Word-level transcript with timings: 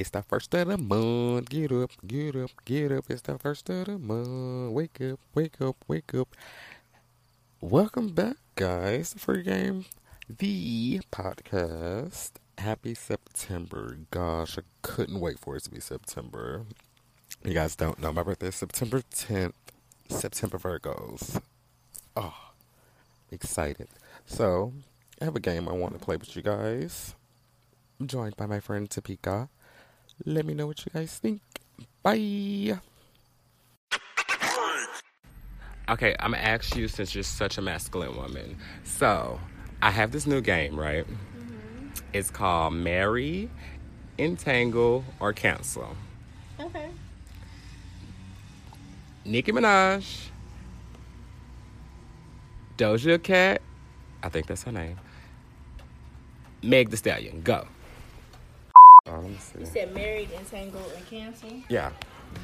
It's 0.00 0.08
the 0.08 0.22
first 0.22 0.54
of 0.54 0.66
the 0.66 0.78
month. 0.78 1.50
Get 1.50 1.70
up, 1.70 1.90
get 2.06 2.34
up, 2.34 2.52
get 2.64 2.90
up. 2.90 3.04
It's 3.10 3.20
the 3.20 3.36
first 3.36 3.68
of 3.68 3.84
the 3.84 3.98
month. 3.98 4.72
Wake 4.72 4.98
up, 4.98 5.20
wake 5.34 5.60
up, 5.60 5.76
wake 5.88 6.14
up. 6.14 6.34
Welcome 7.60 8.14
back, 8.14 8.36
guys. 8.54 9.12
Free 9.18 9.42
game, 9.42 9.84
the 10.26 11.02
podcast. 11.12 12.30
Happy 12.56 12.94
September. 12.94 13.98
Gosh, 14.10 14.56
I 14.56 14.62
couldn't 14.80 15.20
wait 15.20 15.38
for 15.38 15.56
it 15.56 15.64
to 15.64 15.70
be 15.70 15.80
September. 15.80 16.64
You 17.44 17.52
guys 17.52 17.76
don't 17.76 18.00
know 18.00 18.10
my 18.10 18.22
birthday 18.22 18.46
is 18.48 18.54
September 18.54 19.02
10th. 19.02 19.52
September 20.08 20.56
Virgos. 20.56 21.42
Oh, 22.16 22.52
excited. 23.30 23.88
So, 24.24 24.72
I 25.20 25.26
have 25.26 25.36
a 25.36 25.40
game 25.40 25.68
I 25.68 25.72
want 25.72 25.92
to 25.92 26.02
play 26.02 26.16
with 26.16 26.34
you 26.34 26.40
guys. 26.40 27.14
I'm 28.00 28.06
joined 28.06 28.38
by 28.38 28.46
my 28.46 28.60
friend 28.60 28.88
Topeka. 28.88 29.50
Let 30.26 30.44
me 30.44 30.54
know 30.54 30.66
what 30.66 30.84
you 30.84 30.92
guys 30.92 31.18
think. 31.18 31.40
Bye. 32.02 32.78
Okay, 35.88 36.14
I'm 36.20 36.32
gonna 36.32 36.42
ask 36.42 36.76
you 36.76 36.86
since 36.86 37.14
you're 37.14 37.24
such 37.24 37.58
a 37.58 37.62
masculine 37.62 38.16
woman. 38.16 38.56
So, 38.84 39.40
I 39.82 39.90
have 39.90 40.12
this 40.12 40.26
new 40.26 40.40
game, 40.40 40.78
right? 40.78 41.04
Mm-hmm. 41.04 41.88
It's 42.12 42.30
called 42.30 42.74
Marry, 42.74 43.50
Entangle, 44.18 45.04
or 45.18 45.32
Cancel. 45.32 45.96
Okay. 46.60 46.90
Nicki 49.24 49.52
Minaj, 49.52 50.28
Doja 52.76 53.22
Cat, 53.22 53.60
I 54.22 54.28
think 54.28 54.46
that's 54.46 54.62
her 54.62 54.72
name. 54.72 54.98
Meg 56.62 56.90
Thee 56.90 56.96
Stallion, 56.96 57.42
go. 57.42 57.66
Oh, 59.10 59.16
let 59.16 59.24
me 59.24 59.36
You 59.58 59.66
said 59.66 59.92
married, 59.92 60.30
entangled, 60.30 60.92
and 60.96 61.04
cancel. 61.06 61.50
Yeah. 61.68 61.90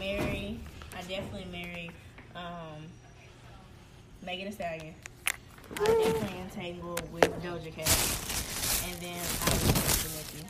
Marry. 0.00 0.58
I 0.96 1.02
definitely 1.02 1.46
marry 1.52 1.90
um, 2.34 2.86
Megan 4.24 4.46
Thee 4.46 4.52
Stallion. 4.52 4.94
I 5.78 5.84
definitely 5.84 6.40
entangled 6.40 7.12
with 7.12 7.30
Doja 7.42 7.72
Cat. 7.72 7.88
And 8.88 9.00
then 9.00 9.20
I 9.44 9.50
would 9.52 9.74
cancel 9.74 10.10
Nicki. 10.16 10.42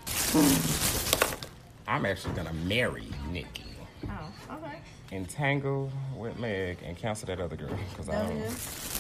I'm 1.86 2.06
actually 2.06 2.34
gonna 2.34 2.52
marry 2.64 3.08
Nicki. 3.30 3.64
Oh, 4.08 4.54
okay. 4.54 4.78
Entangle 5.12 5.92
with 6.16 6.38
Meg 6.38 6.78
and 6.82 6.96
cancel 6.96 7.26
that 7.26 7.40
other 7.40 7.56
girl. 7.56 7.76
Cause 7.96 8.08
I 8.08 8.22
don't, 8.22 8.36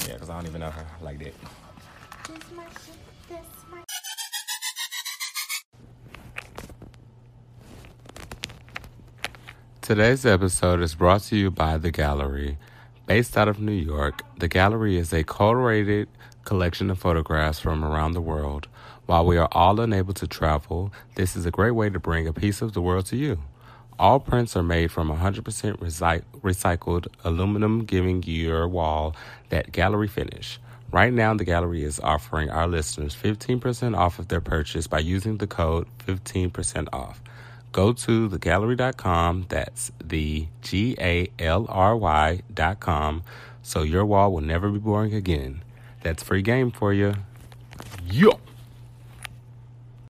yeah, 0.06 0.18
cause 0.18 0.28
I 0.28 0.36
don't 0.36 0.46
even 0.46 0.60
know 0.60 0.70
her 0.70 0.86
like 1.00 1.18
that. 1.20 1.34
That's 2.28 2.52
my 2.52 2.64
shit. 2.64 2.98
That's 3.28 3.46
my 3.70 3.85
Today's 9.86 10.26
episode 10.26 10.80
is 10.80 10.96
brought 10.96 11.20
to 11.26 11.36
you 11.36 11.48
by 11.48 11.78
The 11.78 11.92
Gallery. 11.92 12.58
Based 13.06 13.38
out 13.38 13.46
of 13.46 13.60
New 13.60 13.70
York, 13.70 14.20
The 14.36 14.48
Gallery 14.48 14.96
is 14.98 15.12
a 15.12 15.22
curated 15.22 16.08
collection 16.44 16.90
of 16.90 16.98
photographs 16.98 17.60
from 17.60 17.84
around 17.84 18.14
the 18.14 18.20
world. 18.20 18.66
While 19.06 19.24
we 19.24 19.36
are 19.36 19.48
all 19.52 19.80
unable 19.80 20.12
to 20.14 20.26
travel, 20.26 20.92
this 21.14 21.36
is 21.36 21.46
a 21.46 21.52
great 21.52 21.70
way 21.70 21.88
to 21.88 22.00
bring 22.00 22.26
a 22.26 22.32
piece 22.32 22.62
of 22.62 22.72
the 22.72 22.82
world 22.82 23.06
to 23.06 23.16
you. 23.16 23.38
All 23.96 24.18
prints 24.18 24.56
are 24.56 24.64
made 24.64 24.90
from 24.90 25.08
100% 25.08 25.42
recy- 25.78 26.24
recycled 26.42 27.06
aluminum, 27.22 27.84
giving 27.84 28.24
you 28.24 28.48
your 28.48 28.66
wall 28.66 29.14
that 29.50 29.70
gallery 29.70 30.08
finish. 30.08 30.58
Right 30.90 31.12
now, 31.12 31.32
the 31.34 31.44
gallery 31.44 31.84
is 31.84 32.00
offering 32.00 32.50
our 32.50 32.66
listeners 32.66 33.14
15% 33.14 33.96
off 33.96 34.18
of 34.18 34.26
their 34.26 34.40
purchase 34.40 34.88
by 34.88 34.98
using 34.98 35.36
the 35.36 35.46
code 35.46 35.86
15% 36.04 36.88
off. 36.92 37.22
Go 37.72 37.92
to 37.92 38.28
thegallery.com, 38.28 39.46
that's 39.48 39.92
the 40.02 40.48
G 40.62 40.96
A 40.98 41.28
L 41.38 41.66
R 41.68 41.96
Y.com, 41.96 43.22
so 43.62 43.82
your 43.82 44.06
wall 44.06 44.32
will 44.32 44.40
never 44.40 44.70
be 44.70 44.78
boring 44.78 45.12
again. 45.12 45.62
That's 46.02 46.22
free 46.22 46.42
game 46.42 46.70
for 46.70 46.92
you. 46.92 47.14
Yo! 48.04 48.40